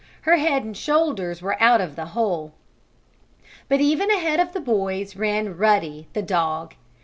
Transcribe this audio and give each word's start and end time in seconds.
Her 0.21 0.37
head 0.37 0.63
and 0.63 0.75
shoulders 0.75 1.43
were 1.43 1.61
out 1.61 1.79
of 1.79 1.95
the 1.95 2.05
hole. 2.07 2.53
But 3.69 3.81
even 3.81 4.09
ahead 4.09 4.39
of 4.39 4.51
the 4.51 4.59
boys 4.59 5.15
ran 5.15 5.55
Ruddy, 5.55 6.07
the 6.13 6.23
dog. 6.23 6.73